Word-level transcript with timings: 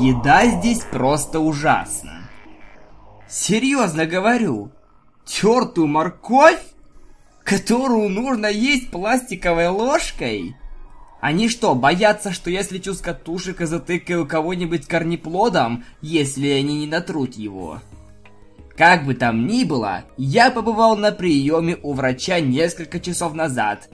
Еда 0.00 0.46
здесь 0.46 0.80
просто 0.90 1.40
ужасна. 1.40 2.28
Серьезно 3.28 4.06
говорю, 4.06 4.70
тертую 5.24 5.86
морковь, 5.86 6.62
которую 7.44 8.08
нужно 8.08 8.46
есть 8.46 8.90
пластиковой 8.90 9.68
ложкой? 9.68 10.56
Они 11.20 11.48
что, 11.48 11.74
боятся, 11.74 12.32
что 12.32 12.50
я 12.50 12.62
слечу 12.64 12.94
с 12.94 13.00
катушек 13.00 13.60
и 13.60 13.66
затыкаю 13.66 14.26
кого-нибудь 14.26 14.86
корнеплодом, 14.86 15.84
если 16.00 16.48
они 16.48 16.80
не 16.80 16.86
натрут 16.86 17.34
его? 17.34 17.80
Как 18.76 19.04
бы 19.04 19.14
там 19.14 19.46
ни 19.46 19.64
было, 19.64 20.04
я 20.16 20.50
побывал 20.50 20.96
на 20.96 21.12
приеме 21.12 21.76
у 21.82 21.92
врача 21.92 22.40
несколько 22.40 23.00
часов 23.00 23.34
назад. 23.34 23.88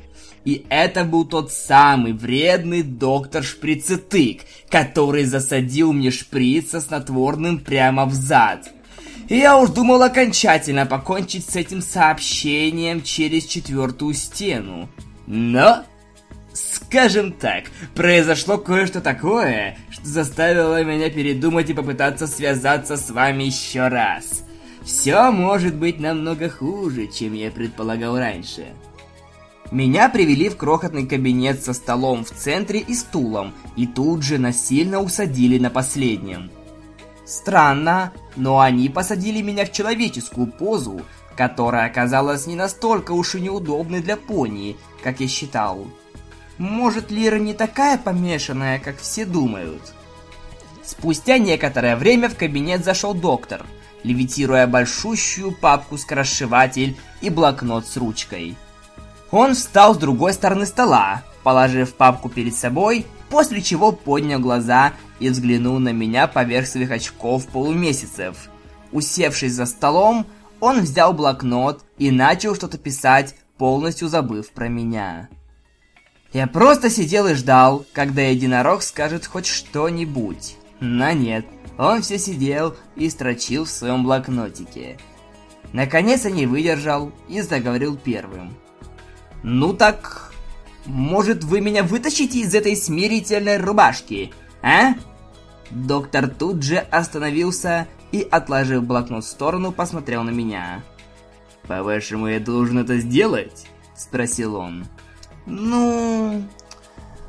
И 0.44 0.64
это 0.68 1.04
был 1.04 1.24
тот 1.24 1.52
самый 1.52 2.12
вредный 2.12 2.82
доктор 2.82 3.42
Шприцетык, 3.42 4.42
который 4.70 5.24
засадил 5.24 5.92
мне 5.92 6.10
шприц 6.10 6.70
со 6.70 6.80
снотворным 6.80 7.58
прямо 7.58 8.06
в 8.06 8.14
зад. 8.14 8.70
И 9.28 9.36
я 9.36 9.58
уж 9.58 9.70
думал 9.70 10.02
окончательно 10.02 10.86
покончить 10.86 11.44
с 11.50 11.56
этим 11.56 11.82
сообщением 11.82 13.02
через 13.02 13.44
четвертую 13.44 14.14
стену. 14.14 14.88
Но 15.26 15.84
Скажем 16.54 17.32
так, 17.32 17.64
произошло 17.94 18.58
кое-что 18.58 19.00
такое, 19.00 19.76
что 19.90 20.06
заставило 20.06 20.82
меня 20.82 21.08
передумать 21.08 21.70
и 21.70 21.74
попытаться 21.74 22.26
связаться 22.26 22.96
с 22.96 23.10
вами 23.10 23.44
еще 23.44 23.86
раз. 23.86 24.47
Все 24.88 25.30
может 25.30 25.74
быть 25.74 26.00
намного 26.00 26.48
хуже, 26.48 27.08
чем 27.08 27.34
я 27.34 27.50
предполагал 27.50 28.16
раньше. 28.18 28.68
Меня 29.70 30.08
привели 30.08 30.48
в 30.48 30.56
крохотный 30.56 31.06
кабинет 31.06 31.62
со 31.62 31.74
столом 31.74 32.24
в 32.24 32.30
центре 32.30 32.80
и 32.80 32.94
стулом, 32.94 33.52
и 33.76 33.86
тут 33.86 34.22
же 34.22 34.38
насильно 34.38 35.00
усадили 35.00 35.58
на 35.58 35.68
последнем. 35.68 36.50
Странно, 37.26 38.14
но 38.34 38.60
они 38.60 38.88
посадили 38.88 39.42
меня 39.42 39.66
в 39.66 39.72
человеческую 39.72 40.46
позу, 40.46 41.02
которая 41.36 41.84
оказалась 41.84 42.46
не 42.46 42.56
настолько 42.56 43.12
уж 43.12 43.34
и 43.34 43.42
неудобной 43.42 44.00
для 44.00 44.16
пони, 44.16 44.78
как 45.04 45.20
я 45.20 45.28
считал. 45.28 45.86
Может, 46.56 47.10
Лира 47.10 47.36
не 47.36 47.52
такая 47.52 47.98
помешанная, 47.98 48.78
как 48.78 48.96
все 48.98 49.26
думают? 49.26 49.82
Спустя 50.82 51.36
некоторое 51.36 51.94
время 51.94 52.30
в 52.30 52.36
кабинет 52.36 52.82
зашел 52.82 53.12
доктор, 53.12 53.66
левитируя 54.02 54.66
большущую 54.66 55.52
папку-скоросшиватель 55.52 56.96
и 57.20 57.30
блокнот 57.30 57.86
с 57.86 57.96
ручкой. 57.96 58.56
Он 59.30 59.54
встал 59.54 59.94
с 59.94 59.98
другой 59.98 60.32
стороны 60.32 60.66
стола, 60.66 61.22
положив 61.42 61.94
папку 61.94 62.28
перед 62.28 62.54
собой, 62.54 63.06
после 63.28 63.60
чего 63.60 63.92
поднял 63.92 64.38
глаза 64.38 64.92
и 65.20 65.28
взглянул 65.28 65.78
на 65.78 65.92
меня 65.92 66.26
поверх 66.26 66.66
своих 66.66 66.90
очков 66.90 67.46
полумесяцев. 67.48 68.48
Усевшись 68.92 69.52
за 69.52 69.66
столом, 69.66 70.26
он 70.60 70.80
взял 70.80 71.12
блокнот 71.12 71.84
и 71.98 72.10
начал 72.10 72.54
что-то 72.54 72.78
писать, 72.78 73.34
полностью 73.58 74.08
забыв 74.08 74.50
про 74.50 74.68
меня. 74.68 75.28
Я 76.32 76.46
просто 76.46 76.90
сидел 76.90 77.26
и 77.26 77.34
ждал, 77.34 77.84
когда 77.92 78.22
единорог 78.22 78.82
скажет 78.82 79.26
хоть 79.26 79.46
что-нибудь. 79.46 80.56
Но 80.80 81.10
нет, 81.12 81.46
он 81.78 82.02
все 82.02 82.18
сидел 82.18 82.76
и 82.96 83.08
строчил 83.08 83.64
в 83.64 83.70
своем 83.70 84.02
блокнотике. 84.02 84.98
Наконец 85.72 86.24
я 86.24 86.30
не 86.30 86.46
выдержал 86.46 87.12
и 87.28 87.40
заговорил 87.40 87.96
первым. 87.96 88.56
«Ну 89.42 89.72
так, 89.72 90.32
может 90.84 91.44
вы 91.44 91.60
меня 91.60 91.84
вытащите 91.84 92.40
из 92.40 92.54
этой 92.54 92.76
смирительной 92.76 93.58
рубашки, 93.58 94.32
а?» 94.62 94.94
Доктор 95.70 96.28
тут 96.28 96.62
же 96.62 96.78
остановился 96.78 97.86
и, 98.10 98.26
отложив 98.28 98.84
блокнот 98.84 99.24
в 99.24 99.28
сторону, 99.28 99.70
посмотрел 99.70 100.22
на 100.22 100.30
меня. 100.30 100.82
«По-вашему, 101.66 102.28
я 102.28 102.40
должен 102.40 102.78
это 102.78 102.98
сделать?»– 102.98 103.66
спросил 103.94 104.56
он. 104.56 104.86
Ну... 105.48 106.44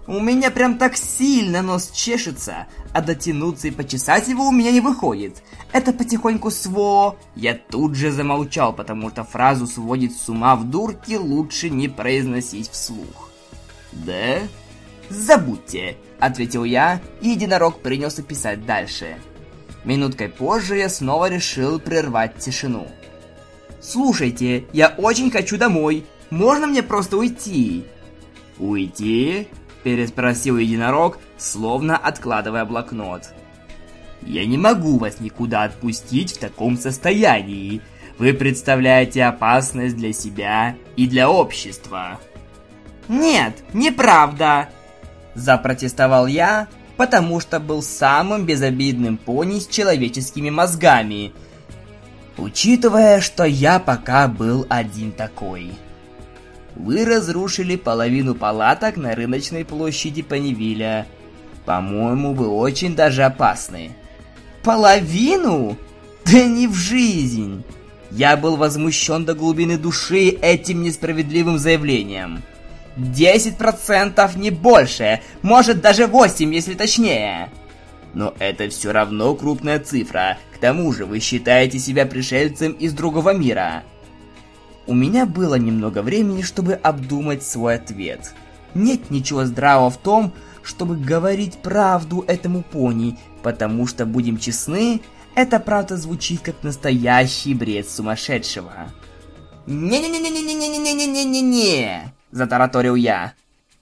У 0.09 0.19
меня 0.19 0.49
прям 0.49 0.79
так 0.79 0.97
сильно 0.97 1.61
нос 1.61 1.91
чешется, 1.93 2.65
а 2.93 3.01
дотянуться 3.01 3.67
и 3.67 3.71
почесать 3.71 4.27
его 4.27 4.47
у 4.47 4.51
меня 4.51 4.71
не 4.71 4.81
выходит. 4.81 5.43
Это 5.71 5.93
потихоньку 5.93 6.49
сво... 6.49 7.15
Я 7.35 7.53
тут 7.53 7.93
же 7.93 8.11
замолчал, 8.11 8.73
потому 8.73 9.11
что 9.11 9.23
фразу 9.23 9.67
«сводит 9.67 10.13
с 10.13 10.27
ума 10.27 10.55
в 10.55 10.63
дурке» 10.67 11.19
лучше 11.19 11.69
не 11.69 11.89
произносить 11.89 12.71
вслух. 12.71 13.29
«Да?» 13.91 14.39
«Забудьте»,— 15.09 15.95
ответил 16.19 16.63
я, 16.63 17.01
и 17.21 17.29
единорог 17.29 17.83
принялся 17.83 18.23
писать 18.23 18.65
дальше. 18.65 19.15
Минуткой 19.83 20.29
позже 20.29 20.77
я 20.77 20.89
снова 20.89 21.29
решил 21.29 21.79
прервать 21.79 22.39
тишину. 22.39 22.87
«Слушайте, 23.79 24.65
я 24.73 24.87
очень 24.87 25.29
хочу 25.29 25.59
домой. 25.59 26.03
Можно 26.31 26.65
мне 26.65 26.81
просто 26.81 27.15
уйти?» 27.15 27.85
«Уйти?»– 28.57 29.47
переспросил 29.83 30.57
единорог, 30.57 31.17
словно 31.37 31.97
откладывая 31.97 32.65
блокнот. 32.65 33.33
«Я 34.21 34.45
не 34.45 34.57
могу 34.57 34.97
вас 34.97 35.19
никуда 35.19 35.63
отпустить 35.63 36.33
в 36.33 36.39
таком 36.39 36.77
состоянии. 36.77 37.81
Вы 38.17 38.33
представляете 38.33 39.23
опасность 39.23 39.95
для 39.95 40.13
себя 40.13 40.75
и 40.95 41.07
для 41.07 41.29
общества». 41.29 42.19
«Нет, 43.07 43.55
неправда!»– 43.73 44.69
запротестовал 45.35 46.27
я, 46.27 46.67
потому 46.97 47.39
что 47.39 47.59
был 47.59 47.81
самым 47.81 48.45
безобидным 48.45 49.17
пони 49.17 49.59
с 49.59 49.67
человеческими 49.67 50.49
мозгами, 50.49 51.31
учитывая, 52.37 53.21
что 53.21 53.45
я 53.45 53.79
пока 53.79 54.27
был 54.27 54.67
один 54.69 55.13
такой. 55.13 55.71
Вы 56.79 57.03
разрушили 57.03 57.75
половину 57.75 58.35
палаток 58.35 58.95
на 58.95 59.13
рыночной 59.13 59.65
площади 59.65 60.21
Панивиля. 60.21 61.07
По-моему, 61.65 62.33
вы 62.33 62.47
очень 62.47 62.95
даже 62.95 63.23
опасны. 63.23 63.91
Половину? 64.63 65.77
Да 66.25 66.41
не 66.41 66.67
в 66.67 66.75
жизнь! 66.75 67.63
Я 68.11 68.37
был 68.37 68.55
возмущен 68.55 69.25
до 69.25 69.33
глубины 69.33 69.77
души 69.77 70.29
этим 70.29 70.81
несправедливым 70.81 71.59
заявлением. 71.59 72.41
10% 72.95 74.39
не 74.39 74.49
больше, 74.49 75.21
может 75.41 75.81
даже 75.81 76.07
8, 76.07 76.53
если 76.53 76.75
точнее. 76.75 77.49
Но 78.13 78.33
это 78.39 78.69
все 78.69 78.93
равно 78.93 79.35
крупная 79.35 79.79
цифра. 79.79 80.37
К 80.55 80.57
тому 80.59 80.93
же 80.93 81.05
вы 81.05 81.19
считаете 81.19 81.77
себя 81.77 82.05
пришельцем 82.05 82.71
из 82.71 82.93
другого 82.93 83.33
мира. 83.33 83.83
У 84.89 84.93
меня 84.95 85.25
было 85.27 85.53
немного 85.53 86.01
времени, 86.01 86.41
чтобы 86.41 86.73
обдумать 86.73 87.43
свой 87.43 87.75
ответ. 87.75 88.33
Нет 88.73 89.11
ничего 89.11 89.45
здравого 89.45 89.91
в 89.91 89.97
том, 89.97 90.33
чтобы 90.63 90.97
говорить 90.97 91.59
правду 91.59 92.25
этому 92.27 92.63
пони, 92.63 93.19
потому 93.43 93.85
что, 93.85 94.07
будем 94.07 94.39
честны, 94.39 95.01
эта 95.35 95.59
правда 95.59 95.95
звучит 95.95 96.41
как 96.41 96.63
настоящий 96.63 97.53
бред 97.53 97.87
сумасшедшего. 97.87 98.89
«Не-не-не-не-не-не-не-не-не-не-не!»– 99.67 102.11
затараторил 102.31 102.95
я. 102.95 103.33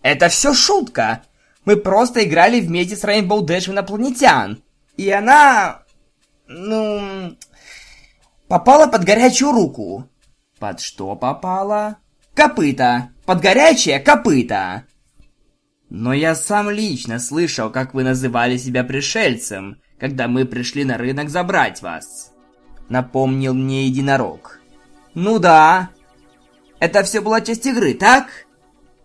«Это 0.02 0.28
все 0.28 0.54
шутка! 0.54 1.24
Мы 1.64 1.78
просто 1.78 2.26
играли 2.26 2.60
вместе 2.60 2.98
с 2.98 3.06
Rainbow 3.06 3.46
Dash 3.46 3.72
инопланетян, 3.72 4.62
и 4.98 5.10
она... 5.10 5.84
ну... 6.48 7.38
попала 8.50 8.88
под 8.88 9.06
горячую 9.06 9.54
руку. 9.54 10.10
Под 10.60 10.80
что 10.80 11.16
попало? 11.16 11.98
Копыта! 12.34 13.10
Под 13.26 13.42
горячее 13.42 14.00
копыта! 14.00 14.86
Но 15.90 16.14
я 16.14 16.36
сам 16.36 16.70
лично 16.70 17.20
слышал, 17.20 17.70
как 17.70 17.94
вы 17.94 18.04
называли 18.04 18.58
себя 18.58 18.84
пришельцем, 18.84 19.80
когда 20.00 20.28
мы 20.28 20.46
пришли 20.46 20.84
на 20.84 20.98
рынок 20.98 21.30
забрать 21.30 21.82
вас. 21.82 22.32
Напомнил 22.90 23.54
мне 23.54 23.88
единорог. 23.88 24.60
Ну 25.14 25.40
да. 25.40 25.90
Это 26.80 27.04
все 27.04 27.22
была 27.22 27.42
часть 27.42 27.66
игры, 27.66 27.94
так? 27.94 28.28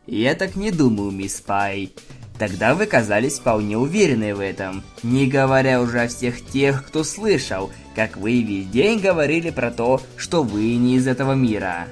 Я 0.06 0.34
так 0.34 0.56
не 0.56 0.70
думаю, 0.70 1.10
мисс 1.10 1.40
Пай. 1.40 1.94
Тогда 2.38 2.74
вы 2.74 2.86
казались 2.86 3.38
вполне 3.38 3.78
уверены 3.78 4.34
в 4.34 4.40
этом, 4.40 4.82
не 5.02 5.26
говоря 5.26 5.80
уже 5.80 6.02
о 6.02 6.08
всех 6.08 6.44
тех, 6.44 6.86
кто 6.86 7.04
слышал, 7.04 7.70
как 7.94 8.16
вы 8.16 8.42
весь 8.42 8.66
день 8.66 8.98
говорили 8.98 9.50
про 9.50 9.70
то, 9.70 10.00
что 10.16 10.42
вы 10.42 10.74
не 10.76 10.96
из 10.96 11.06
этого 11.06 11.32
мира. 11.32 11.88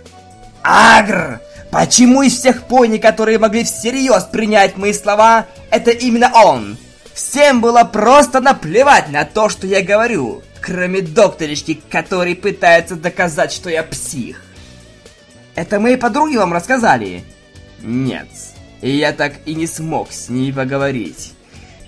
Агр! 0.62 1.40
Почему 1.70 2.22
из 2.22 2.36
всех 2.36 2.64
пони, 2.64 2.98
которые 2.98 3.38
могли 3.38 3.62
всерьез 3.62 4.24
принять 4.24 4.76
мои 4.76 4.92
слова, 4.92 5.46
это 5.70 5.92
именно 5.92 6.32
он? 6.34 6.76
Всем 7.14 7.60
было 7.60 7.84
просто 7.84 8.40
наплевать 8.40 9.10
на 9.10 9.24
то, 9.24 9.48
что 9.48 9.66
я 9.66 9.82
говорю, 9.82 10.42
кроме 10.60 11.00
докторишки, 11.00 11.80
который 11.90 12.34
пытается 12.34 12.96
доказать, 12.96 13.52
что 13.52 13.70
я 13.70 13.84
псих. 13.84 14.42
Это 15.54 15.78
мои 15.78 15.96
подруги 15.96 16.36
вам 16.36 16.52
рассказали? 16.52 17.24
Нет, 17.82 18.28
я 18.88 19.12
так 19.12 19.34
и 19.46 19.54
не 19.54 19.66
смог 19.66 20.12
с 20.12 20.28
ней 20.28 20.52
поговорить. 20.52 21.32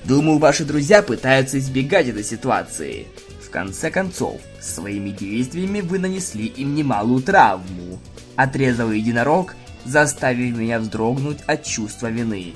Думаю, 0.04 0.38
ваши 0.38 0.64
друзья 0.64 1.02
пытаются 1.02 1.58
избегать 1.58 2.08
этой 2.08 2.24
ситуации. 2.24 3.06
В 3.40 3.50
конце 3.50 3.90
концов, 3.90 4.40
своими 4.60 5.10
действиями 5.10 5.80
вы 5.80 5.98
нанесли 5.98 6.46
им 6.46 6.74
немалую 6.74 7.22
травму. 7.22 7.98
Отрезал 8.36 8.90
единорог, 8.90 9.54
заставив 9.84 10.56
меня 10.56 10.78
вздрогнуть 10.78 11.38
от 11.46 11.64
чувства 11.64 12.08
вины. 12.08 12.54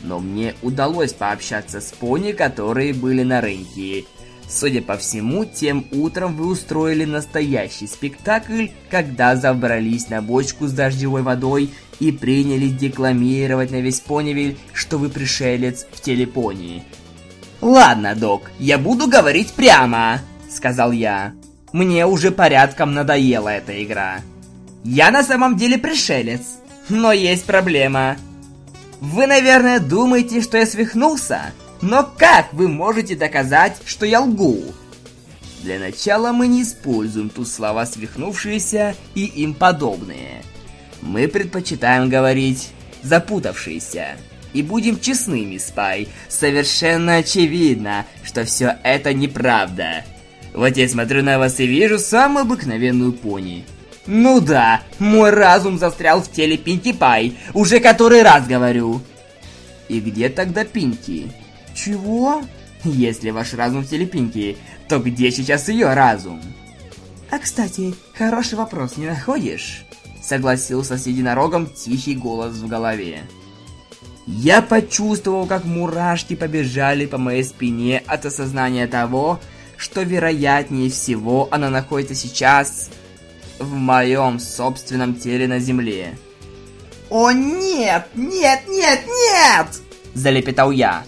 Но 0.00 0.20
мне 0.20 0.54
удалось 0.62 1.12
пообщаться 1.12 1.80
с 1.80 1.90
пони, 1.92 2.32
которые 2.32 2.94
были 2.94 3.22
на 3.22 3.40
рынке. 3.40 4.04
Судя 4.48 4.80
по 4.80 4.96
всему, 4.96 5.44
тем 5.44 5.84
утром 5.92 6.34
вы 6.34 6.46
устроили 6.46 7.04
настоящий 7.04 7.86
спектакль, 7.86 8.68
когда 8.90 9.36
забрались 9.36 10.08
на 10.08 10.22
бочку 10.22 10.66
с 10.66 10.72
дождевой 10.72 11.22
водой 11.22 11.70
и 12.00 12.12
принялись 12.12 12.74
декламировать 12.74 13.70
на 13.70 13.80
весь 13.80 14.00
Понивиль, 14.00 14.56
что 14.72 14.96
вы 14.96 15.10
пришелец 15.10 15.86
в 15.92 16.00
телепонии. 16.00 16.82
«Ладно, 17.60 18.14
док, 18.14 18.50
я 18.58 18.78
буду 18.78 19.06
говорить 19.06 19.52
прямо»,— 19.52 20.20
сказал 20.50 20.92
я. 20.92 21.32
«Мне 21.72 22.06
уже 22.06 22.30
порядком 22.30 22.94
надоела 22.94 23.50
эта 23.50 23.82
игра. 23.84 24.20
Я 24.82 25.10
на 25.10 25.22
самом 25.22 25.56
деле 25.56 25.76
пришелец, 25.76 26.40
но 26.88 27.12
есть 27.12 27.44
проблема. 27.44 28.16
Вы, 29.00 29.26
наверное, 29.26 29.80
думаете, 29.80 30.40
что 30.40 30.56
я 30.56 30.66
свихнулся, 30.66 31.52
но 31.80 32.10
как 32.16 32.52
вы 32.52 32.68
можете 32.68 33.16
доказать, 33.16 33.76
что 33.84 34.06
я 34.06 34.20
лгу?» 34.20 34.62
Для 35.62 35.78
начала 35.78 36.32
мы 36.32 36.46
не 36.46 36.62
используем 36.62 37.30
тут 37.30 37.48
слова 37.48 37.84
«свихнувшиеся» 37.86 38.94
и 39.14 39.24
им 39.24 39.54
подобные— 39.54 40.42
мы 41.00 41.28
предпочитаем 41.28 42.08
говорить 42.08 42.70
«запутавшийся». 43.02 44.16
И 44.54 44.62
будем 44.62 44.98
честными, 44.98 45.58
Спай, 45.58 46.08
совершенно 46.28 47.16
очевидно, 47.16 48.06
что 48.24 48.44
все 48.44 48.78
это 48.82 49.12
неправда. 49.12 50.04
Вот 50.54 50.76
я 50.76 50.88
смотрю 50.88 51.22
на 51.22 51.38
вас 51.38 51.60
и 51.60 51.66
вижу 51.66 51.98
самую 51.98 52.42
обыкновенную 52.42 53.12
пони. 53.12 53.64
Ну 54.06 54.40
да, 54.40 54.80
мой 54.98 55.30
разум 55.30 55.78
застрял 55.78 56.22
в 56.22 56.32
теле 56.32 56.56
Пинки 56.56 56.92
Пай, 56.92 57.36
уже 57.52 57.78
который 57.78 58.22
раз 58.22 58.46
говорю. 58.46 59.02
И 59.88 60.00
где 60.00 60.30
тогда 60.30 60.64
Пинки? 60.64 61.30
Чего? 61.78 62.42
Если 62.82 63.30
ваш 63.30 63.54
разум 63.54 63.84
в 63.84 63.88
теле 63.88 64.04
Пинки, 64.04 64.56
то 64.88 64.98
где 64.98 65.30
сейчас 65.30 65.68
ее 65.68 65.92
разум? 65.94 66.42
А 67.30 67.38
кстати, 67.38 67.94
хороший 68.14 68.56
вопрос, 68.56 68.96
не 68.96 69.06
находишь? 69.06 69.84
согласился 70.20 70.98
с 70.98 71.06
единорогом 71.06 71.66
тихий 71.66 72.14
голос 72.14 72.54
в 72.54 72.66
голове. 72.66 73.22
Я 74.26 74.60
почувствовал, 74.60 75.46
как 75.46 75.64
мурашки 75.64 76.34
побежали 76.34 77.06
по 77.06 77.16
моей 77.16 77.44
спине 77.44 78.02
от 78.06 78.26
осознания 78.26 78.86
того, 78.86 79.40
что 79.76 80.02
вероятнее 80.02 80.90
всего 80.90 81.48
она 81.50 81.70
находится 81.70 82.14
сейчас 82.14 82.90
в 83.58 83.72
моем 83.72 84.38
собственном 84.40 85.14
теле 85.14 85.46
на 85.46 85.60
земле. 85.60 86.18
«О 87.08 87.30
нет, 87.30 88.08
нет, 88.14 88.62
нет, 88.68 89.00
нет!»– 89.06 89.66
залепетал 90.14 90.72
я. 90.72 91.04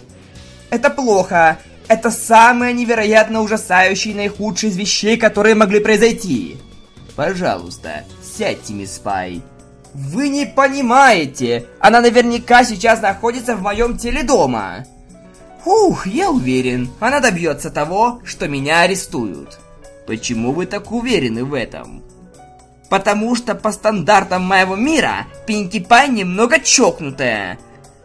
«Это 0.71 0.89
плохо. 0.89 1.59
Это 1.87 2.09
самое 2.09 2.73
невероятно 2.73 3.41
ужасающее 3.41 4.13
и 4.13 4.17
наихудшее 4.17 4.71
из 4.71 4.77
вещей, 4.77 5.17
которые 5.17 5.55
могли 5.55 5.81
произойти. 5.81 6.57
Пожалуйста, 7.15 8.05
сядьте, 8.23 8.73
мисс 8.73 8.97
Пай. 8.97 9.43
Вы 9.93 10.29
не 10.29 10.45
понимаете! 10.45 11.67
Она 11.79 11.99
наверняка 11.99 12.63
сейчас 12.63 13.01
находится 13.01 13.55
в 13.55 13.61
моем 13.61 13.97
теле 13.97 14.23
дома. 14.23 14.85
Ух, 15.65 16.07
я 16.07 16.31
уверен, 16.31 16.89
она 16.99 17.19
добьется 17.19 17.69
того, 17.69 18.21
что 18.23 18.47
меня 18.47 18.81
арестуют. 18.81 19.59
Почему 20.07 20.53
вы 20.53 20.65
так 20.65 20.91
уверены 20.91 21.43
в 21.43 21.53
этом? 21.53 22.03
Потому 22.89 23.35
что 23.35 23.53
по 23.53 23.71
стандартам 23.71 24.43
моего 24.43 24.75
мира 24.75 25.27
Пинки 25.45 25.79
Пай 25.79 26.09
немного 26.09 26.59
чокнутая. 26.59 27.59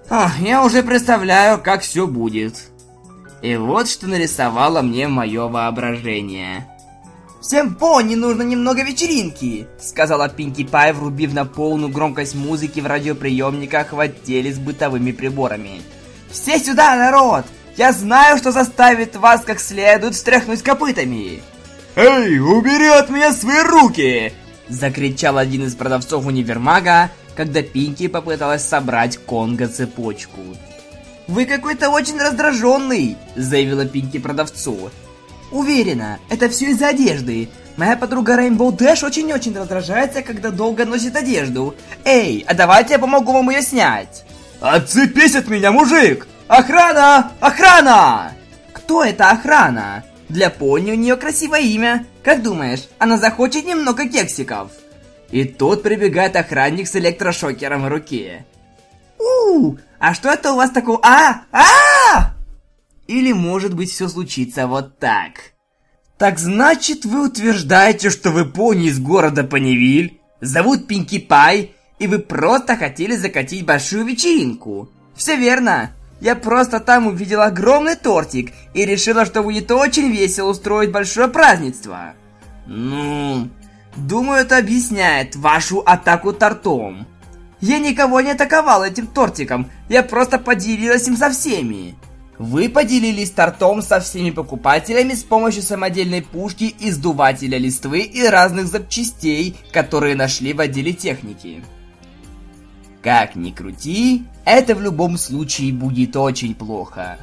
Ах, 0.08 0.38
я 0.38 0.64
уже 0.64 0.82
представляю, 0.82 1.61
как 1.61 1.82
все 1.82 2.06
будет. 2.06 2.55
И 3.43 3.56
вот 3.56 3.88
что 3.88 4.06
нарисовало 4.06 4.82
мне 4.82 5.08
мое 5.08 5.49
воображение. 5.49 6.67
«Всем 7.41 7.75
пони 7.75 8.14
нужно 8.14 8.43
немного 8.43 8.82
вечеринки!» 8.82 9.69
Сказала 9.81 10.29
Пинки 10.29 10.64
Пай, 10.64 10.93
врубив 10.93 11.32
на 11.32 11.44
полную 11.44 11.93
громкость 11.93 12.35
музыки 12.35 12.81
в 12.81 12.87
радиоприемниках 12.87 13.93
в 13.93 14.00
отделе 14.00 14.53
с 14.53 14.58
бытовыми 14.58 15.12
приборами. 15.12 15.82
«Все 16.31 16.58
сюда, 16.58 16.97
народ! 16.97 17.44
Я 17.76 17.93
знаю, 17.93 18.38
что 18.38 18.53
заставит 18.53 19.14
вас 19.17 19.43
как 19.43 19.61
следует 19.61 20.14
встряхнуть 20.14 20.62
копытами!» 20.62 21.41
«Эй, 21.94 22.41
убери 22.41 22.88
от 22.88 23.11
меня 23.11 23.32
свои 23.32 23.62
руки!» 23.62 24.32
Закричал 24.69 25.38
один 25.38 25.67
из 25.67 25.75
продавцов 25.75 26.26
универмага, 26.26 27.11
когда 27.37 27.62
Пинки 27.62 28.09
попыталась 28.09 28.65
собрать 28.65 29.19
конго-цепочку. 29.19 30.41
«Вы 31.29 31.44
какой-то 31.44 31.91
очень 31.91 32.19
раздраженный!» 32.19 33.17
Заявила 33.37 33.85
Пинки 33.85 34.19
продавцу. 34.19 34.91
Уверена, 35.50 36.19
это 36.29 36.49
все 36.49 36.71
из-за 36.71 36.88
одежды. 36.88 37.49
Моя 37.77 37.97
подруга 37.97 38.35
Rainbow 38.35 38.77
Dash 38.77 39.05
очень-очень 39.05 39.56
раздражается, 39.56 40.23
когда 40.23 40.50
долго 40.50 40.85
носит 40.85 41.15
одежду. 41.15 41.75
Эй, 42.05 42.44
а 42.49 42.55
давайте 42.55 42.94
я 42.94 42.99
помогу 42.99 43.33
вам 43.33 43.50
ее 43.50 43.62
снять. 43.62 44.25
Отцепись 44.61 45.35
от 45.35 45.49
меня, 45.49 45.71
мужик! 45.71 46.27
Охрана! 46.49 47.32
Охрана! 47.41 48.32
Кто 48.73 49.05
это 49.05 49.31
охрана? 49.31 50.05
Для 50.29 50.49
пони 50.50 50.93
у 50.93 50.97
нее 50.97 51.17
красивое 51.17 51.61
имя. 51.61 52.06
Как 52.25 52.43
думаешь, 52.43 52.89
она 52.99 53.19
захочет 53.19 53.67
немного 53.67 54.09
кексиков? 54.09 54.71
И 55.31 55.44
тут 55.44 55.82
прибегает 55.82 56.37
охранник 56.37 56.87
с 56.87 56.96
электрошокером 56.96 57.84
в 57.84 57.88
руке. 57.88 58.46
у 59.19 59.76
а 59.99 60.14
что 60.14 60.28
это 60.28 60.52
у 60.52 60.56
вас 60.56 60.70
такое? 60.70 60.99
А! 61.02 61.43
А! 61.52 62.34
Или, 63.06 63.32
может 63.32 63.75
быть, 63.75 63.90
все 63.90 64.08
случится 64.08 64.67
вот 64.67 64.99
так. 64.99 65.52
Так 66.19 66.38
значит, 66.38 67.05
вы 67.05 67.26
утверждаете, 67.26 68.11
что 68.11 68.31
вы 68.31 68.44
пони 68.46 68.87
из 68.87 68.99
города 68.99 69.44
Паневиль, 69.44 70.20
зовут 70.40 70.87
Пинки 70.87 71.19
Пай, 71.19 71.75
и 71.99 72.06
вы 72.06 72.19
просто 72.19 72.76
хотели 72.76 73.17
закатить 73.17 73.64
большую 73.64 74.05
вечеринку. 74.05 74.90
Все 75.14 75.37
верно. 75.37 75.93
Я 76.20 76.34
просто 76.34 76.81
там 76.81 77.06
увидела 77.06 77.46
огромный 77.46 77.94
тортик 77.94 78.53
и 78.72 78.84
решила, 78.86 79.27
что 79.27 79.43
будет 79.43 79.70
очень 79.70 80.10
весело 80.10 80.51
устроить 80.51 80.91
большое 80.91 81.29
празднество. 81.29 82.15
Ну, 82.67 83.51
думаю, 83.96 84.43
это 84.43 84.58
объясняет 84.58 85.36
вашу 85.36 85.82
атаку 85.84 86.32
тортом. 86.32 87.06
Я 87.60 87.79
никого 87.79 88.20
не 88.20 88.32
атаковал 88.32 88.84
этим 88.84 89.06
тортиком, 89.06 89.70
я 89.88 90.03
просто 90.03 90.38
поделилась 90.38 91.08
им 91.08 91.17
со 91.17 91.31
всеми. 91.31 91.94
Вы 92.38 92.69
поделились 92.69 93.31
тортом 93.31 93.81
со 93.81 93.98
всеми 94.00 94.31
покупателями 94.31 95.15
с 95.15 95.22
помощью 95.22 95.62
самодельной 95.62 96.20
пушки, 96.20 96.74
издувателя 96.79 97.56
листвы 97.56 98.00
и 98.00 98.26
разных 98.26 98.67
запчастей, 98.67 99.56
которые 99.72 100.17
нашли 100.17 100.53
в 100.53 100.60
отделе 100.60 100.93
техники. 100.93 101.65
Как 103.03 103.36
ни 103.36 103.53
крути, 103.53 104.24
это 104.44 104.74
в 104.74 104.82
любом 104.82 105.17
случае 105.17 105.72
будет 105.72 106.17
очень 106.17 106.55
плохо. 106.55 107.19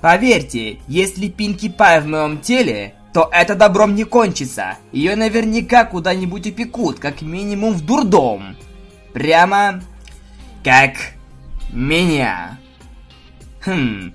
Поверьте, 0.00 0.78
если 0.88 1.28
Пинки 1.28 1.68
Пай 1.68 2.00
в 2.00 2.06
моем 2.06 2.40
теле, 2.40 2.94
то 3.12 3.28
это 3.32 3.54
добром 3.54 3.94
не 3.94 4.04
кончится. 4.04 4.78
Ее 4.92 5.16
наверняка 5.16 5.84
куда-нибудь 5.84 6.46
упекут, 6.46 6.98
как 6.98 7.22
минимум 7.22 7.74
в 7.74 7.84
дурдом. 7.84 8.56
Прямо 9.12 9.82
как 10.64 10.94
меня. 11.72 12.58
Хм, 13.64 14.12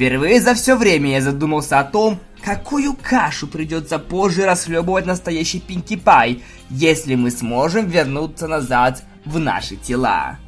Впервые 0.00 0.40
за 0.40 0.54
все 0.54 0.76
время 0.76 1.10
я 1.10 1.20
задумался 1.20 1.78
о 1.78 1.84
том, 1.84 2.20
какую 2.42 2.96
кашу 2.96 3.46
придется 3.46 3.98
позже 3.98 4.46
расхлебывать 4.46 5.04
настоящий 5.04 5.60
Пинки 5.60 5.94
Пай, 5.94 6.42
если 6.70 7.16
мы 7.16 7.30
сможем 7.30 7.86
вернуться 7.86 8.48
назад 8.48 9.02
в 9.26 9.38
наши 9.38 9.76
тела. 9.76 10.38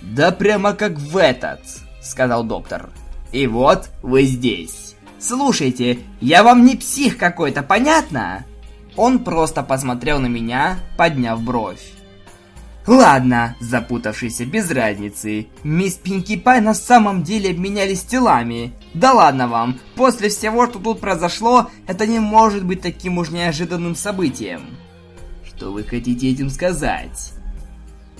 «Да 0.00 0.32
прямо 0.32 0.72
как 0.72 0.98
в 0.98 1.18
этот»,— 1.18 1.60
сказал 2.02 2.44
доктор. 2.44 2.88
«И 3.30 3.46
вот 3.46 3.90
вы 4.02 4.22
здесь. 4.22 4.85
Слушайте, 5.18 5.98
я 6.20 6.42
вам 6.42 6.64
не 6.64 6.76
псих 6.76 7.16
какой-то, 7.16 7.62
понятно?» 7.62 8.44
Он 8.96 9.18
просто 9.18 9.62
посмотрел 9.62 10.20
на 10.20 10.26
меня, 10.26 10.78
подняв 10.96 11.42
бровь. 11.42 11.92
Ладно, 12.86 13.56
запутавшийся 13.58 14.46
без 14.46 14.70
разницы. 14.70 15.48
Мисс 15.64 15.94
Пинки 15.94 16.36
Пай 16.36 16.60
на 16.60 16.72
самом 16.72 17.24
деле 17.24 17.50
обменялись 17.50 18.02
телами. 18.02 18.72
Да 18.94 19.12
ладно 19.12 19.48
вам, 19.48 19.80
после 19.96 20.28
всего, 20.28 20.66
что 20.66 20.78
тут 20.78 21.00
произошло, 21.00 21.68
это 21.88 22.06
не 22.06 22.20
может 22.20 22.64
быть 22.64 22.82
таким 22.82 23.18
уж 23.18 23.30
неожиданным 23.30 23.96
событием. 23.96 24.62
Что 25.44 25.72
вы 25.72 25.82
хотите 25.82 26.30
этим 26.30 26.48
сказать? 26.48 27.32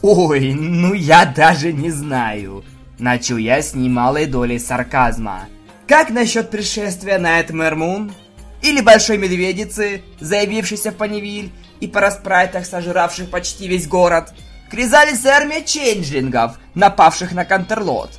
Ой, 0.03 0.53
ну 0.53 0.95
я 0.95 1.25
даже 1.25 1.73
не 1.73 1.91
знаю. 1.91 2.65
Начал 2.99 3.37
я 3.37 3.62
с 3.62 3.75
немалой 3.75 4.26
долей 4.26 4.59
сарказма. 4.59 5.45
Как 5.88 6.11
насчет 6.11 6.50
пришествия 6.50 7.16
Найтмэр 7.16 7.76
Мун? 7.76 8.12
Или 8.61 8.81
Большой 8.81 9.19
Медведицы, 9.19 10.02
заявившейся 10.19 10.90
в 10.90 10.97
Панивиль 10.97 11.52
и 11.78 11.87
по 11.87 12.00
распрайтах 12.00 12.66
сожравших 12.66 13.31
почти 13.31 13.69
весь 13.69 13.87
город? 13.87 14.33
Кризалис 14.69 15.25
армия 15.25 15.62
чейнджлингов, 15.62 16.59
напавших 16.75 17.31
на 17.33 17.45
Кантерлот? 17.45 18.11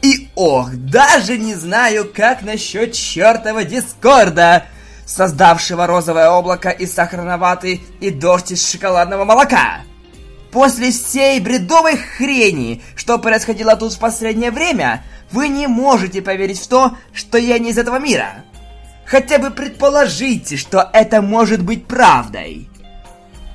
И 0.00 0.30
ох, 0.34 0.74
даже 0.74 1.36
не 1.36 1.54
знаю, 1.54 2.10
как 2.10 2.40
насчет 2.40 2.94
чертова 2.94 3.64
Дискорда, 3.64 4.64
создавшего 5.04 5.86
розовое 5.86 6.30
облако 6.30 6.70
из 6.70 6.94
сахарной 6.94 7.36
ваты 7.36 7.82
и 8.00 8.08
дождь 8.08 8.52
из 8.52 8.66
шоколадного 8.66 9.26
молока. 9.26 9.82
После 10.50 10.90
всей 10.90 11.38
бредовой 11.38 11.98
хрени, 11.98 12.82
что 12.96 13.18
происходило 13.18 13.76
тут 13.76 13.92
в 13.92 13.98
последнее 13.98 14.50
время, 14.50 15.04
вы 15.32 15.48
не 15.48 15.66
можете 15.66 16.22
поверить 16.22 16.60
в 16.60 16.68
то, 16.68 16.96
что 17.12 17.38
я 17.38 17.58
не 17.58 17.70
из 17.70 17.78
этого 17.78 17.98
мира. 17.98 18.44
Хотя 19.06 19.38
бы 19.38 19.50
предположите, 19.50 20.56
что 20.56 20.88
это 20.92 21.20
может 21.20 21.62
быть 21.62 21.86
правдой. 21.86 22.68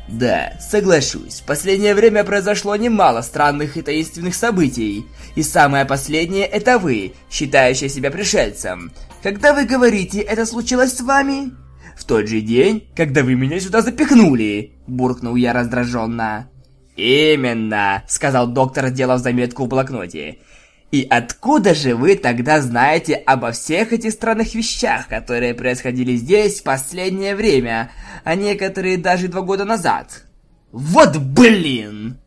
Да, 0.07 0.53
соглашусь, 0.59 1.41
в 1.41 1.45
последнее 1.45 1.95
время 1.95 2.23
произошло 2.23 2.75
немало 2.75 3.21
странных 3.21 3.75
и 3.75 3.81
таинственных 3.81 4.35
событий. 4.35 5.05
И 5.35 5.41
самое 5.41 5.85
последнее 5.85 6.45
это 6.45 6.77
вы, 6.77 7.13
считающие 7.31 7.89
себя 7.89 8.11
пришельцем. 8.11 8.91
Когда 9.23 9.53
вы 9.53 9.65
говорите, 9.65 10.19
это 10.19 10.45
случилось 10.45 10.95
с 10.95 11.01
вами? 11.01 11.51
В 11.97 12.03
тот 12.03 12.27
же 12.27 12.41
день, 12.41 12.87
когда 12.95 13.23
вы 13.23 13.35
меня 13.35 13.59
сюда 13.59 13.81
запихнули, 13.81 14.73
буркнул 14.85 15.35
я 15.35 15.53
раздраженно. 15.53 16.49
«Именно!»— 16.95 18.03
сказал 18.07 18.47
доктор, 18.47 18.87
сделав 18.87 19.19
заметку 19.19 19.65
в 19.65 19.67
блокноте. 19.67 20.37
«И 20.95 21.05
откуда 21.09 21.75
же 21.75 21.93
вы 21.93 22.15
тогда 22.15 22.61
знаете 22.61 23.15
обо 23.15 23.51
всех 23.51 23.91
этих 23.91 24.13
странных 24.13 24.55
вещах, 24.55 25.09
которые 25.09 25.53
происходили 25.53 26.15
здесь 26.15 26.61
в 26.61 26.63
последнее 26.63 27.35
время, 27.35 27.91
а 28.23 28.35
некоторые 28.35 28.97
даже 28.97 29.27
два 29.27 29.41
года 29.41 29.65
назад?» 29.65 30.23
«Вот 30.71 31.17
блин!» 31.17 32.17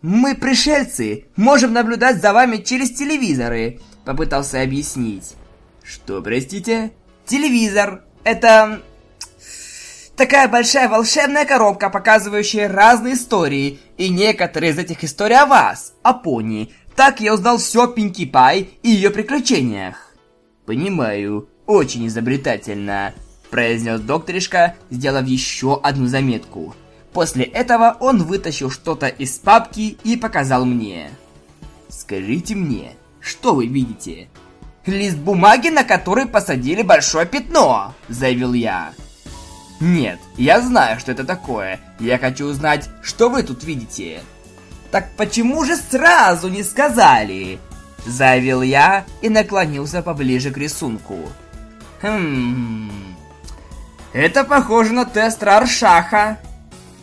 «Мы, 0.00 0.36
пришельцы, 0.36 1.24
можем 1.34 1.72
наблюдать 1.72 2.22
за 2.22 2.32
вами 2.32 2.58
через 2.58 2.92
телевизоры»,— 2.92 3.80
попытался 4.04 4.62
объяснить. 4.62 5.34
«Что, 5.82 6.22
простите?» 6.22 6.92
«Телевизор. 7.26 8.04
Это 8.22 8.80
Такая 10.16 10.46
большая 10.46 10.88
волшебная 10.88 11.44
коробка, 11.44 11.90
показывающая 11.90 12.68
разные 12.68 13.14
истории, 13.14 13.80
и 13.96 14.08
некоторые 14.08 14.70
из 14.70 14.78
этих 14.78 15.02
историй 15.02 15.36
о 15.36 15.46
вас, 15.46 15.94
о 16.04 16.12
пони. 16.12 16.72
Так 16.98 17.20
я 17.20 17.32
узнал 17.32 17.58
все 17.58 17.84
о 17.84 17.86
Пинки 17.86 18.26
Пай 18.26 18.70
и 18.82 18.90
ее 18.90 19.10
приключениях. 19.10 20.16
Понимаю, 20.66 21.48
очень 21.64 22.08
изобретательно, 22.08 23.14
произнес 23.50 24.00
докторишка, 24.00 24.74
сделав 24.90 25.24
еще 25.24 25.78
одну 25.80 26.08
заметку. 26.08 26.74
После 27.12 27.44
этого 27.44 27.96
он 28.00 28.24
вытащил 28.24 28.68
что-то 28.68 29.06
из 29.06 29.38
папки 29.38 29.96
и 30.02 30.16
показал 30.16 30.64
мне. 30.64 31.12
Скажите 31.88 32.56
мне, 32.56 32.94
что 33.20 33.54
вы 33.54 33.68
видите? 33.68 34.28
Лист 34.84 35.18
бумаги, 35.18 35.68
на 35.68 35.84
который 35.84 36.26
посадили 36.26 36.82
большое 36.82 37.26
пятно, 37.26 37.94
заявил 38.08 38.54
я. 38.54 38.92
Нет, 39.78 40.18
я 40.36 40.60
знаю, 40.60 40.98
что 40.98 41.12
это 41.12 41.22
такое. 41.22 41.78
Я 42.00 42.18
хочу 42.18 42.46
узнать, 42.46 42.90
что 43.04 43.28
вы 43.28 43.44
тут 43.44 43.62
видите. 43.62 44.20
Так 44.90 45.10
почему 45.16 45.64
же 45.64 45.76
сразу 45.76 46.48
не 46.48 46.62
сказали? 46.62 47.58
Заявил 48.06 48.62
я 48.62 49.04
и 49.20 49.28
наклонился 49.28 50.02
поближе 50.02 50.50
к 50.50 50.56
рисунку. 50.56 51.18
Хм... 52.00 52.90
Это 54.12 54.44
похоже 54.44 54.94
на 54.94 55.04
тест 55.04 55.42
Раршаха. 55.42 56.38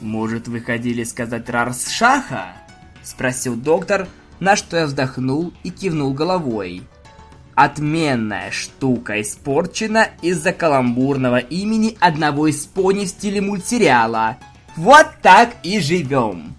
Может, 0.01 0.47
вы 0.47 0.61
хотели 0.61 1.03
сказать 1.03 1.49
Раршаха? 1.49 2.53
Спросил 3.03 3.55
доктор, 3.55 4.07
на 4.39 4.55
что 4.55 4.77
я 4.77 4.87
вздохнул 4.87 5.53
и 5.63 5.69
кивнул 5.69 6.13
головой. 6.13 6.81
Отменная 7.53 8.51
штука 8.51 9.21
испорчена 9.21 10.09
из-за 10.21 10.51
каламбурного 10.51 11.37
имени 11.37 11.97
одного 12.01 12.47
из 12.47 12.65
пони 12.65 13.05
в 13.05 13.09
стиле 13.09 13.39
мультсериала. 13.39 14.37
Вот 14.75 15.07
так 15.21 15.55
и 15.63 15.79
живем. 15.79 16.55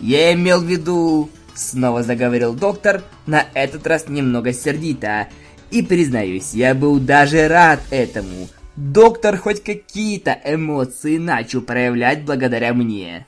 Я 0.00 0.32
имел 0.34 0.60
в 0.60 0.64
виду... 0.64 1.30
Снова 1.54 2.02
заговорил 2.02 2.52
доктор, 2.52 3.02
на 3.24 3.46
этот 3.54 3.86
раз 3.86 4.08
немного 4.08 4.52
сердито. 4.52 5.28
И 5.70 5.80
признаюсь, 5.82 6.52
я 6.52 6.74
был 6.74 6.98
даже 6.98 7.48
рад 7.48 7.80
этому. 7.90 8.48
Доктор 8.76 9.38
хоть 9.38 9.64
какие-то 9.64 10.38
эмоции 10.44 11.16
начал 11.16 11.62
проявлять 11.62 12.24
благодаря 12.24 12.74
мне. 12.74 13.26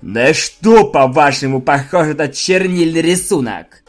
Да 0.00 0.32
что, 0.32 0.84
по-вашему, 0.84 1.60
похож 1.60 2.06
этот 2.08 2.32
чернильный 2.32 3.02
рисунок? 3.02 3.84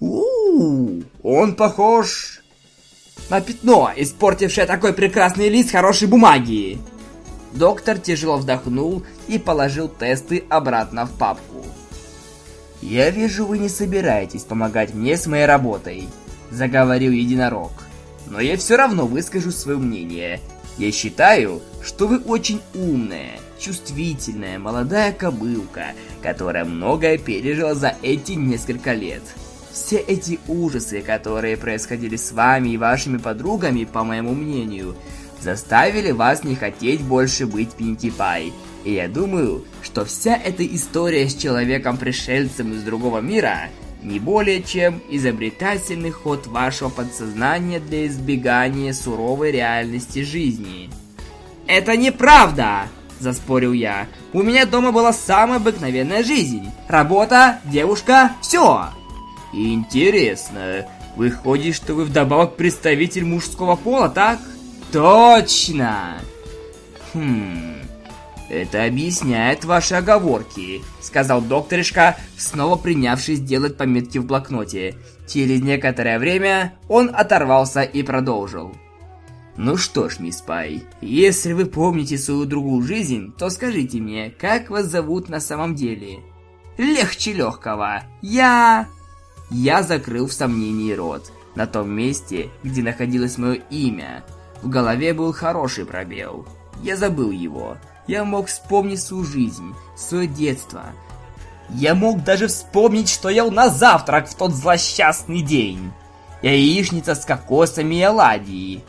у 0.00 1.02
он 1.22 1.54
похож 1.54 2.40
на 3.30 3.40
пятно, 3.40 3.90
испортившее 3.96 4.66
такой 4.66 4.92
прекрасный 4.92 5.48
лист 5.48 5.70
хорошей 5.70 6.08
бумаги. 6.08 6.78
Доктор 7.52 7.98
тяжело 7.98 8.36
вздохнул 8.36 9.02
и 9.26 9.38
положил 9.38 9.88
тесты 9.88 10.44
обратно 10.48 11.06
в 11.06 11.12
папку. 11.12 11.64
«Я 12.80 13.10
вижу, 13.10 13.46
вы 13.46 13.58
не 13.58 13.68
собираетесь 13.68 14.44
помогать 14.44 14.94
мне 14.94 15.16
с 15.16 15.26
моей 15.26 15.46
работой»,– 15.46 16.08
заговорил 16.50 17.10
единорог. 17.12 17.72
«Но 18.26 18.40
я 18.40 18.56
все 18.56 18.76
равно 18.76 19.06
выскажу 19.06 19.50
свое 19.50 19.78
мнение. 19.78 20.40
Я 20.76 20.92
считаю, 20.92 21.60
что 21.82 22.06
вы 22.06 22.18
очень 22.18 22.60
умная, 22.74 23.40
чувствительная 23.58 24.58
молодая 24.58 25.12
кобылка, 25.12 25.86
которая 26.22 26.64
многое 26.64 27.18
пережила 27.18 27.74
за 27.74 27.96
эти 28.02 28.32
несколько 28.32 28.92
лет. 28.92 29.22
Все 29.72 29.96
эти 29.96 30.38
ужасы, 30.46 31.00
которые 31.00 31.56
происходили 31.56 32.16
с 32.16 32.30
вами 32.32 32.70
и 32.70 32.76
вашими 32.76 33.16
подругами, 33.16 33.84
по 33.84 34.04
моему 34.04 34.34
мнению, 34.34 34.94
заставили 35.40 36.10
вас 36.10 36.44
не 36.44 36.54
хотеть 36.54 37.00
больше 37.00 37.46
быть 37.46 37.72
Пинки 37.72 38.10
Пай. 38.10 38.52
И 38.84 38.94
я 38.94 39.08
думаю, 39.08 39.64
что 39.82 40.04
вся 40.04 40.36
эта 40.36 40.66
история 40.66 41.28
с 41.28 41.34
человеком-пришельцем 41.34 42.72
из 42.72 42.82
другого 42.82 43.20
мира 43.20 43.68
не 44.02 44.20
более 44.20 44.62
чем 44.62 45.02
изобретательный 45.10 46.10
ход 46.10 46.46
вашего 46.46 46.88
подсознания 46.88 47.80
для 47.80 48.06
избегания 48.06 48.92
суровой 48.92 49.50
реальности 49.50 50.22
жизни. 50.22 50.90
«Это 51.66 51.96
неправда!»– 51.96 52.88
заспорил 53.20 53.72
я. 53.72 54.06
«У 54.32 54.42
меня 54.42 54.66
дома 54.66 54.92
была 54.92 55.12
самая 55.12 55.58
обыкновенная 55.58 56.22
жизнь. 56.22 56.70
Работа, 56.88 57.60
девушка, 57.64 58.32
все!» 58.40 58.86
Интересно, 59.52 60.86
выходит, 61.16 61.74
что 61.74 61.94
вы 61.94 62.04
вдобавок 62.04 62.56
представитель 62.56 63.24
мужского 63.24 63.76
пола, 63.76 64.08
так? 64.08 64.38
Точно! 64.92 66.18
Хм... 67.12 67.78
Это 68.48 68.84
объясняет 68.84 69.66
ваши 69.66 69.94
оговорки, 69.94 70.80
сказал 71.02 71.42
докторишка, 71.42 72.16
снова 72.38 72.76
принявшись 72.76 73.40
делать 73.40 73.76
пометки 73.76 74.16
в 74.16 74.24
блокноте. 74.24 74.94
Через 75.26 75.60
некоторое 75.60 76.18
время 76.18 76.72
он 76.88 77.10
оторвался 77.12 77.82
и 77.82 78.02
продолжил. 78.02 78.74
Ну 79.58 79.76
что 79.76 80.08
ж, 80.08 80.20
мисс 80.20 80.40
Пай, 80.40 80.84
если 81.02 81.52
вы 81.52 81.66
помните 81.66 82.16
свою 82.16 82.46
другую 82.46 82.86
жизнь, 82.86 83.34
то 83.36 83.50
скажите 83.50 83.98
мне, 83.98 84.30
как 84.30 84.70
вас 84.70 84.86
зовут 84.86 85.28
на 85.28 85.40
самом 85.40 85.74
деле? 85.74 86.20
Легче 86.78 87.32
легкого. 87.34 88.04
Я... 88.22 88.88
Я 89.50 89.82
закрыл 89.82 90.26
в 90.26 90.32
сомнении 90.32 90.92
рот. 90.92 91.32
На 91.54 91.66
том 91.66 91.90
месте, 91.90 92.50
где 92.62 92.82
находилось 92.82 93.36
мое 93.36 93.54
имя, 93.68 94.22
в 94.62 94.68
голове 94.68 95.14
был 95.14 95.32
хороший 95.32 95.84
пробел. 95.84 96.46
Я 96.82 96.96
забыл 96.96 97.30
его. 97.30 97.76
Я 98.06 98.24
мог 98.24 98.46
вспомнить 98.46 99.00
свою 99.00 99.24
жизнь, 99.24 99.74
свое 99.96 100.26
детство. 100.26 100.86
Я 101.70 101.94
мог 101.94 102.24
даже 102.24 102.46
вспомнить, 102.46 103.08
что 103.08 103.28
ел 103.28 103.50
на 103.50 103.68
завтрак 103.68 104.28
в 104.28 104.34
тот 104.34 104.52
злосчастный 104.52 105.42
день. 105.42 105.92
Яичница 106.40 107.14
с 107.14 107.24
кокосами 107.24 107.96
и 107.96 108.02
оладьи. 108.02 108.82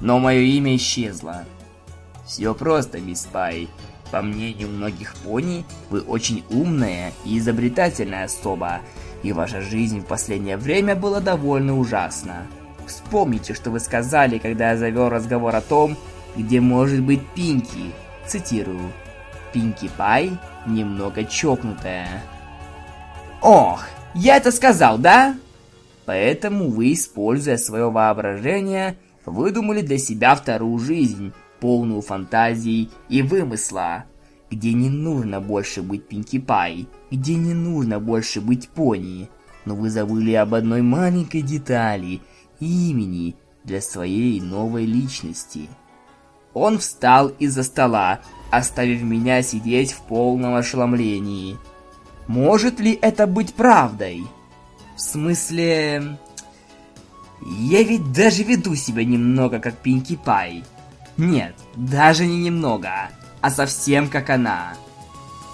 Но 0.00 0.18
мое 0.18 0.40
имя 0.40 0.76
исчезло. 0.76 1.44
Все 2.26 2.54
просто, 2.54 3.00
мисс 3.00 3.26
Пай. 3.30 3.68
По 4.12 4.20
мнению 4.20 4.68
многих 4.68 5.14
пони, 5.16 5.64
вы 5.88 6.00
очень 6.00 6.44
умная 6.50 7.12
и 7.24 7.38
изобретательная 7.38 8.26
особа, 8.26 8.80
и 9.22 9.32
ваша 9.32 9.62
жизнь 9.62 10.00
в 10.00 10.06
последнее 10.06 10.58
время 10.58 10.94
была 10.94 11.20
довольно 11.20 11.78
ужасна. 11.78 12.46
Вспомните, 12.86 13.54
что 13.54 13.70
вы 13.70 13.80
сказали, 13.80 14.38
когда 14.38 14.70
я 14.70 14.76
завел 14.76 15.08
разговор 15.08 15.54
о 15.54 15.60
том, 15.60 15.96
где 16.36 16.60
может 16.60 17.02
быть 17.02 17.26
Пинки. 17.34 17.92
Цитирую. 18.26 18.92
Пинки 19.52 19.90
Пай 19.96 20.32
немного 20.66 21.24
чокнутая. 21.24 22.22
Ох, 23.40 23.84
я 24.14 24.36
это 24.36 24.50
сказал, 24.52 24.98
да? 24.98 25.36
Поэтому 26.06 26.70
вы, 26.70 26.92
используя 26.92 27.56
свое 27.56 27.90
воображение, 27.90 28.96
выдумали 29.24 29.82
для 29.82 29.98
себя 29.98 30.34
вторую 30.34 30.78
жизнь, 30.78 31.32
полную 31.60 32.00
фантазий 32.00 32.90
и 33.08 33.22
вымысла, 33.22 34.04
где 34.50 34.72
не 34.72 34.90
нужно 34.90 35.40
больше 35.40 35.82
быть 35.82 36.08
Пинки 36.08 36.38
Пай, 36.38 36.86
где 37.10 37.34
не 37.34 37.54
нужно 37.54 38.00
больше 38.00 38.40
быть 38.40 38.68
пони, 38.68 39.28
но 39.64 39.74
вы 39.74 39.90
забыли 39.90 40.32
об 40.34 40.54
одной 40.54 40.82
маленькой 40.82 41.42
детали, 41.42 42.20
имени 42.66 43.36
для 43.64 43.80
своей 43.80 44.40
новой 44.40 44.86
личности. 44.86 45.68
Он 46.54 46.78
встал 46.78 47.28
из-за 47.28 47.62
стола, 47.62 48.20
оставив 48.50 49.02
меня 49.02 49.42
сидеть 49.42 49.92
в 49.92 50.02
полном 50.02 50.54
ошеломлении. 50.54 51.56
Может 52.26 52.80
ли 52.80 52.98
это 53.00 53.26
быть 53.26 53.54
правдой? 53.54 54.26
В 54.96 55.00
смысле... 55.00 56.18
Я 57.44 57.82
ведь 57.82 58.12
даже 58.12 58.44
веду 58.44 58.76
себя 58.76 59.04
немного 59.04 59.58
как 59.58 59.78
Пинки 59.78 60.14
Пай. 60.14 60.62
Нет, 61.16 61.56
даже 61.74 62.24
не 62.24 62.38
немного, 62.38 63.10
а 63.40 63.50
совсем 63.50 64.08
как 64.08 64.30
она. 64.30 64.74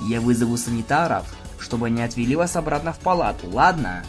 Я 0.03 0.21
вызову 0.21 0.59
санитаров, 0.59 1.27
чтобы 1.59 1.87
они 1.87 2.03
отвели 2.03 2.37
вас 2.37 2.57
обратно 2.57 2.93
в 2.93 2.99
палату, 2.99 3.49
ладно? 3.51 4.05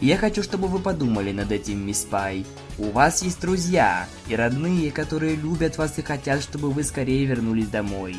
Я 0.00 0.16
хочу, 0.16 0.44
чтобы 0.44 0.68
вы 0.68 0.78
подумали 0.78 1.32
над 1.32 1.50
этим, 1.50 1.84
мисс 1.84 2.06
Пай. 2.08 2.46
У 2.78 2.90
вас 2.90 3.22
есть 3.22 3.40
друзья 3.40 4.06
и 4.28 4.36
родные, 4.36 4.92
которые 4.92 5.34
любят 5.34 5.76
вас 5.76 5.98
и 5.98 6.02
хотят, 6.02 6.40
чтобы 6.42 6.70
вы 6.70 6.84
скорее 6.84 7.24
вернулись 7.24 7.66
домой. 7.66 8.14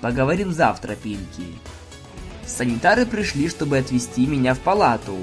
Поговорим 0.00 0.52
завтра, 0.52 0.94
Пинки. 0.94 1.58
Санитары 2.46 3.04
пришли, 3.04 3.48
чтобы 3.48 3.78
отвезти 3.78 4.26
меня 4.26 4.54
в 4.54 4.60
палату, 4.60 5.16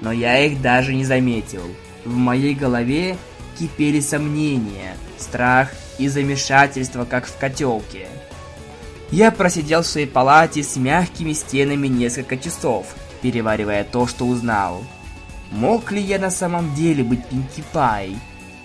но 0.00 0.12
я 0.12 0.38
их 0.38 0.62
даже 0.62 0.94
не 0.94 1.04
заметил. 1.04 1.64
В 2.04 2.14
моей 2.14 2.54
голове 2.54 3.16
кипели 3.58 4.00
сомнения, 4.00 4.96
страх 5.18 5.70
и 5.98 6.06
замешательство, 6.06 7.04
как 7.04 7.26
в 7.26 7.36
котелке. 7.36 8.06
Я 9.10 9.32
просидел 9.32 9.82
в 9.82 9.86
своей 9.86 10.06
палате 10.06 10.62
с 10.62 10.76
мягкими 10.76 11.32
стенами 11.32 11.88
несколько 11.88 12.36
часов, 12.38 12.86
переваривая 13.20 13.84
то, 13.84 14.06
что 14.06 14.24
узнал. 14.24 14.84
Мог 15.52 15.92
ли 15.92 16.00
я 16.00 16.18
на 16.18 16.30
самом 16.30 16.74
деле 16.74 17.04
быть 17.04 17.26
Пинки 17.26 17.62
Пай? 17.72 18.16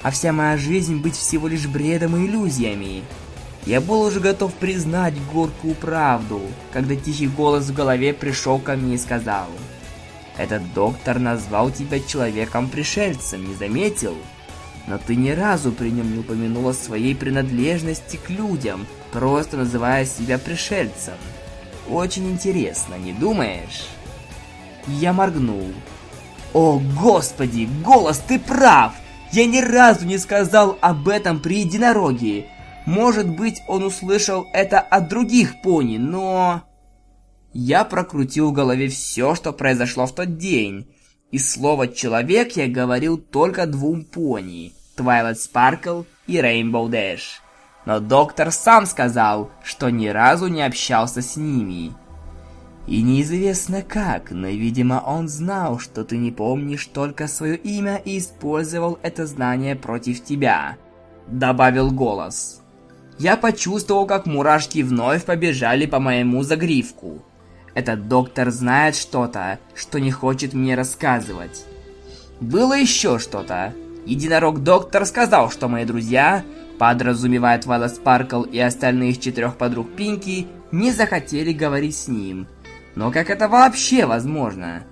А 0.03 0.09
вся 0.09 0.31
моя 0.31 0.57
жизнь 0.57 1.01
быть 1.01 1.17
всего 1.17 1.49
лишь 1.49 1.67
бредом 1.67 2.15
и 2.15 2.25
иллюзиями? 2.25 3.03
Я 3.65 3.81
был 3.81 4.03
уже 4.03 4.21
готов 4.21 4.53
признать 4.53 5.13
горькую 5.33 5.75
правду, 5.75 6.41
когда 6.71 6.95
тихий 6.95 7.27
голос 7.27 7.65
в 7.65 7.73
голове 7.73 8.13
пришел 8.13 8.57
ко 8.57 8.77
мне 8.77 8.95
и 8.95 8.97
сказал 8.97 9.47
«Этот 10.37 10.73
доктор 10.73 11.19
назвал 11.19 11.71
тебя 11.71 11.99
человеком-пришельцем, 11.99 13.45
не 13.45 13.55
заметил? 13.55 14.15
Но 14.87 14.97
ты 14.97 15.17
ни 15.17 15.31
разу 15.31 15.73
при 15.73 15.89
нем 15.89 16.13
не 16.13 16.19
упомянула 16.19 16.71
своей 16.71 17.13
принадлежности 17.13 18.15
к 18.15 18.29
людям, 18.29 18.87
просто 19.11 19.57
называя 19.57 20.05
себя 20.05 20.37
пришельцем. 20.37 21.15
Очень 21.89 22.31
интересно, 22.31 22.95
не 22.95 23.11
думаешь?» 23.11 23.87
Я 24.87 25.11
моргнул. 25.11 25.73
О, 26.59 26.81
господи, 26.99 27.69
голос, 27.85 28.17
ты 28.17 28.39
прав! 28.39 28.93
Я 29.31 29.45
ни 29.45 29.59
разу 29.61 30.07
не 30.07 30.17
сказал 30.17 30.75
об 30.81 31.07
этом 31.07 31.39
при 31.39 31.59
единороге. 31.59 32.47
Может 32.87 33.29
быть, 33.29 33.61
он 33.67 33.83
услышал 33.83 34.47
это 34.53 34.79
от 34.79 35.07
других 35.07 35.61
пони, 35.61 35.99
но... 35.99 36.63
Я 37.53 37.83
прокрутил 37.83 38.49
в 38.49 38.53
голове 38.53 38.87
все, 38.87 39.35
что 39.35 39.53
произошло 39.53 40.07
в 40.07 40.15
тот 40.15 40.39
день. 40.39 40.91
И 41.29 41.37
слово 41.37 41.89
«человек» 41.89 42.53
я 42.53 42.67
говорил 42.67 43.19
только 43.19 43.67
двум 43.67 44.03
пони. 44.03 44.73
Twilight 44.97 45.35
Sparkle 45.35 46.07
и 46.25 46.37
Rainbow 46.37 46.89
Dash. 46.89 47.39
Но 47.85 47.99
доктор 47.99 48.51
сам 48.51 48.87
сказал, 48.87 49.51
что 49.63 49.91
ни 49.91 50.07
разу 50.07 50.47
не 50.47 50.63
общался 50.63 51.21
с 51.21 51.35
ними. 51.37 51.93
И 52.87 53.01
неизвестно 53.01 53.81
как, 53.81 54.31
но, 54.31 54.47
видимо, 54.47 55.03
он 55.05 55.27
знал, 55.27 55.77
что 55.77 56.05
ты 56.05 56.15
не 56.15 56.31
помнишь 56.31 56.85
только 56.85 57.27
свое 57.27 57.57
имя 57.57 57.97
и 57.97 58.17
использовал 58.17 58.97
это 59.01 59.25
знание 59.27 59.75
против 59.75 60.23
тебя. 60.23 60.77
Добавил 61.27 61.91
голос. 61.91 62.61
Я 63.19 63.35
почувствовал, 63.35 64.05
как 64.05 64.25
мурашки 64.25 64.83
вновь 64.83 65.25
побежали 65.25 65.85
по 65.85 65.99
моему 65.99 66.43
загривку. 66.43 67.21
Этот 67.73 68.07
доктор 68.07 68.51
знает 68.51 68.95
что-то, 68.95 69.59
что 69.75 69.99
не 69.99 70.11
хочет 70.11 70.53
мне 70.53 70.73
рассказывать. 70.75 71.65
Было 72.39 72.77
еще 72.77 73.19
что-то. 73.19 73.73
Единорог-доктор 74.05 75.05
сказал, 75.05 75.51
что 75.51 75.67
мои 75.67 75.83
друзья, 75.83 76.45
подразумевая 76.79 77.59
Твайла 77.59 77.89
Спаркл 77.89 78.43
и 78.43 78.59
остальных 78.59 79.19
четырех 79.19 79.57
подруг 79.57 79.91
Пинки, 79.93 80.47
не 80.71 80.91
захотели 80.91 81.51
говорить 81.51 81.97
с 81.97 82.07
ним– 82.07 82.47
но 82.97 83.11
как 83.11 83.29
это 83.29 83.47
вообще 83.47 84.07
возможно? 84.07 84.83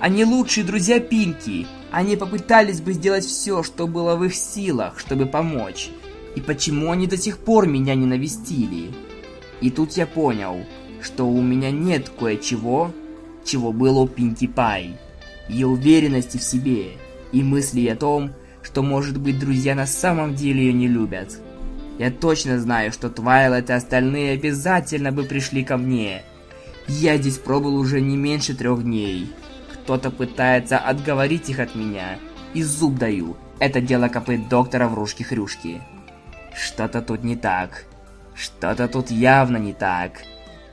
Они 0.00 0.24
лучшие 0.24 0.64
друзья 0.64 0.98
Пинки. 0.98 1.68
Они 1.92 2.16
попытались 2.16 2.80
бы 2.80 2.94
сделать 2.94 3.24
все, 3.24 3.62
что 3.62 3.86
было 3.86 4.16
в 4.16 4.24
их 4.24 4.34
силах, 4.34 4.98
чтобы 4.98 5.26
помочь. 5.26 5.90
И 6.34 6.40
почему 6.40 6.90
они 6.90 7.06
до 7.06 7.16
сих 7.16 7.38
пор 7.38 7.68
меня 7.68 7.94
не 7.94 8.06
навестили? 8.06 8.92
И 9.60 9.70
тут 9.70 9.92
я 9.92 10.04
понял, 10.04 10.66
что 11.00 11.28
у 11.28 11.40
меня 11.40 11.70
нет 11.70 12.08
кое-чего, 12.08 12.90
чего 13.44 13.70
было 13.70 14.00
у 14.00 14.08
Пинки 14.08 14.48
Пай. 14.48 14.98
Ее 15.48 15.68
уверенности 15.68 16.38
в 16.38 16.42
себе 16.42 16.94
и 17.30 17.44
мысли 17.44 17.86
о 17.86 17.94
том, 17.94 18.32
что, 18.62 18.82
может 18.82 19.20
быть, 19.20 19.38
друзья 19.38 19.76
на 19.76 19.86
самом 19.86 20.34
деле 20.34 20.66
ее 20.66 20.72
не 20.72 20.88
любят. 20.88 21.38
Я 22.00 22.10
точно 22.10 22.58
знаю, 22.58 22.90
что 22.90 23.10
Твайлайт 23.10 23.70
и 23.70 23.74
остальные 23.74 24.32
обязательно 24.32 25.12
бы 25.12 25.22
пришли 25.22 25.62
ко 25.62 25.76
мне– 25.76 26.24
я 26.88 27.16
здесь 27.16 27.38
пробыл 27.38 27.76
уже 27.76 28.00
не 28.00 28.16
меньше 28.16 28.54
трех 28.54 28.82
дней. 28.82 29.32
Кто-то 29.72 30.10
пытается 30.10 30.78
отговорить 30.78 31.48
их 31.48 31.60
от 31.60 31.74
меня. 31.74 32.18
И 32.52 32.62
зуб 32.62 32.98
даю. 32.98 33.36
Это 33.58 33.80
дело 33.80 34.08
копыт 34.08 34.48
доктора 34.48 34.88
Врушки-Хрюшки. 34.88 35.82
Что-то 36.54 37.02
тут 37.02 37.24
не 37.24 37.36
так. 37.36 37.86
Что-то 38.34 38.88
тут 38.88 39.10
явно 39.10 39.56
не 39.56 39.72
так. 39.72 40.22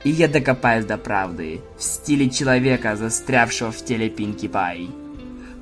И 0.04 0.10
я 0.10 0.28
докопаюсь 0.28 0.84
до 0.84 0.98
правды. 0.98 1.60
В 1.78 1.82
стиле 1.82 2.28
человека, 2.28 2.96
застрявшего 2.96 3.70
в 3.72 3.84
теле 3.84 4.08
Пинки 4.08 4.48
Пай. 4.48 4.90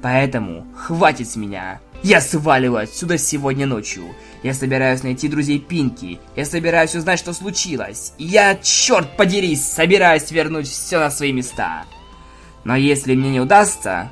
Поэтому 0.02 0.66
хватит 0.74 1.28
с 1.28 1.36
меня. 1.36 1.80
Я 2.02 2.22
сваливаю 2.22 2.84
отсюда 2.84 3.18
сегодня 3.18 3.66
ночью. 3.66 4.14
Я 4.42 4.54
собираюсь 4.54 5.02
найти 5.02 5.28
друзей 5.28 5.58
Пинки. 5.58 6.18
Я 6.34 6.46
собираюсь 6.46 6.94
узнать, 6.94 7.18
что 7.18 7.34
случилось. 7.34 8.14
Я, 8.16 8.54
черт 8.56 9.16
подерись, 9.18 9.62
собираюсь 9.62 10.30
вернуть 10.30 10.66
все 10.66 10.98
на 10.98 11.10
свои 11.10 11.32
места. 11.32 11.84
Но 12.64 12.76
если 12.76 13.14
мне 13.14 13.30
не 13.30 13.40
удастся... 13.40 14.10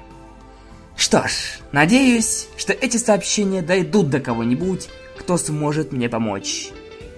Что 0.96 1.28
ж, 1.28 1.60
надеюсь, 1.70 2.48
что 2.56 2.72
эти 2.72 2.96
сообщения 2.96 3.62
дойдут 3.62 4.10
до 4.10 4.18
кого-нибудь, 4.18 4.88
кто 5.16 5.38
сможет 5.38 5.92
мне 5.92 6.08
помочь. 6.08 6.70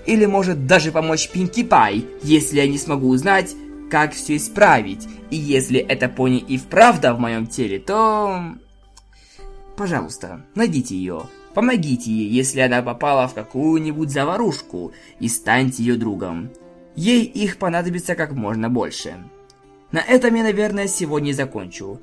Или 0.06 0.26
может 0.26 0.66
даже 0.66 0.92
помочь 0.92 1.30
Пинки 1.30 1.64
Пай, 1.64 2.04
если 2.22 2.58
я 2.58 2.68
не 2.68 2.76
смогу 2.76 3.08
узнать, 3.08 3.56
как 3.90 4.12
все 4.12 4.36
исправить. 4.36 5.08
И 5.30 5.36
если 5.36 5.80
эта 5.80 6.08
пони 6.08 6.38
и 6.38 6.58
вправду 6.58 7.14
в 7.14 7.20
моем 7.20 7.46
теле, 7.46 7.78
то... 7.78 8.54
Пожалуйста, 9.76 10.44
найдите 10.54 10.94
ее. 10.96 11.22
Помогите 11.54 12.10
ей, 12.10 12.28
если 12.28 12.60
она 12.60 12.82
попала 12.82 13.26
в 13.26 13.34
какую-нибудь 13.34 14.10
заварушку, 14.10 14.92
и 15.18 15.28
станьте 15.28 15.82
ее 15.82 15.96
другом. 15.96 16.50
Ей 16.96 17.24
их 17.24 17.56
понадобится 17.56 18.14
как 18.14 18.32
можно 18.32 18.68
больше. 18.68 19.16
На 19.90 20.00
этом 20.00 20.34
я, 20.34 20.42
наверное, 20.42 20.86
сегодня 20.86 21.32
закончу. 21.32 22.00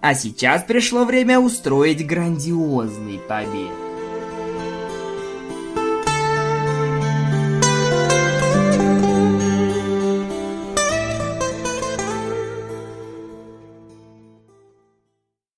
А 0.00 0.14
сейчас 0.14 0.62
пришло 0.64 1.04
время 1.04 1.38
устроить 1.38 2.06
грандиозный 2.06 3.18
побег. 3.28 3.89